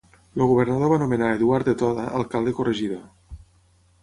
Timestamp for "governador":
0.51-0.91